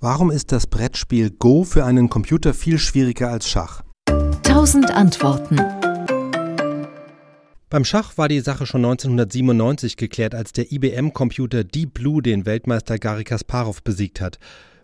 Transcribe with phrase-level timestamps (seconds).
[0.00, 3.82] Warum ist das Brettspiel Go für einen Computer viel schwieriger als Schach?
[4.44, 5.56] Tausend Antworten.
[7.68, 12.96] Beim Schach war die Sache schon 1997 geklärt, als der IBM-Computer Deep Blue den Weltmeister
[12.96, 14.38] Garry Kasparov besiegt hat.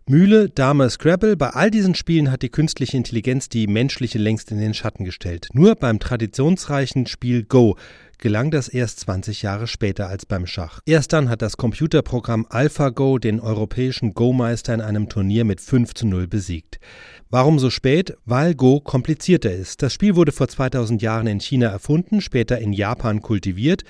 [0.06, 4.58] Mühle, Dame, Scrabble, bei all diesen Spielen hat die künstliche Intelligenz die menschliche längst in
[4.58, 5.48] den Schatten gestellt.
[5.52, 7.76] Nur beim traditionsreichen Spiel Go
[8.24, 10.80] gelang das erst 20 Jahre später als beim Schach.
[10.86, 16.06] Erst dann hat das Computerprogramm AlphaGo den europäischen Go-Meister in einem Turnier mit 5 zu
[16.06, 16.80] 0 besiegt.
[17.28, 18.16] Warum so spät?
[18.24, 19.82] Weil Go komplizierter ist.
[19.82, 23.82] Das Spiel wurde vor 2000 Jahren in China erfunden, später in Japan kultiviert.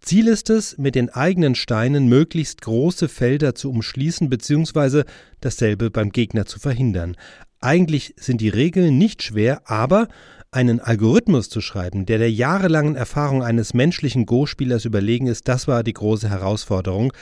[0.00, 5.02] Ziel ist es, mit den eigenen Steinen möglichst große Felder zu umschließen bzw.
[5.40, 7.16] dasselbe beim Gegner zu verhindern.
[7.60, 10.06] Eigentlich sind die Regeln nicht schwer, aber
[10.52, 15.84] einen Algorithmus zu schreiben, der der jahrelangen Erfahrung eines menschlichen Go-Spielers überlegen ist, das war
[15.84, 17.12] die große Herausforderung.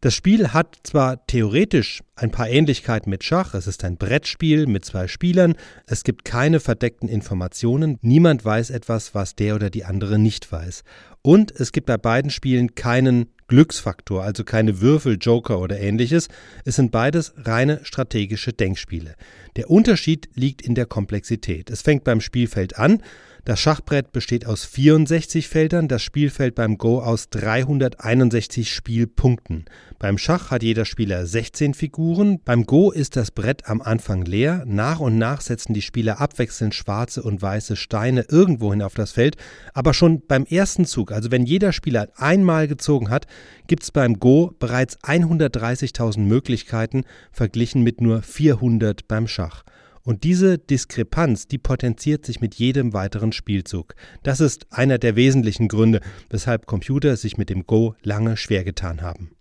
[0.00, 4.84] Das Spiel hat zwar theoretisch ein paar Ähnlichkeiten mit Schach, es ist ein Brettspiel mit
[4.84, 5.54] zwei Spielern,
[5.86, 10.84] es gibt keine verdeckten Informationen, niemand weiß etwas, was der oder die andere nicht weiß.
[11.22, 16.28] Und es gibt bei beiden Spielen keinen Glücksfaktor, also keine Würfel, Joker oder ähnliches.
[16.64, 19.14] Es sind beides reine strategische Denkspiele.
[19.56, 21.70] Der Unterschied liegt in der Komplexität.
[21.70, 23.02] Es fängt beim Spielfeld an.
[23.48, 29.64] Das Schachbrett besteht aus 64 Feldern, das Spielfeld beim Go aus 361 Spielpunkten.
[29.98, 34.64] Beim Schach hat jeder Spieler 16 Figuren, beim Go ist das Brett am Anfang leer,
[34.66, 39.38] nach und nach setzen die Spieler abwechselnd schwarze und weiße Steine irgendwohin auf das Feld,
[39.72, 43.26] aber schon beim ersten Zug, also wenn jeder Spieler einmal gezogen hat,
[43.66, 49.64] gibt es beim Go bereits 130.000 Möglichkeiten, verglichen mit nur 400 beim Schach.
[50.08, 53.94] Und diese Diskrepanz, die potenziert sich mit jedem weiteren Spielzug.
[54.22, 56.00] Das ist einer der wesentlichen Gründe,
[56.30, 59.32] weshalb Computer sich mit dem Go lange schwer getan haben.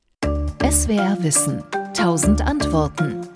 [0.70, 1.64] SWR Wissen.
[1.94, 3.27] Tausend Antworten.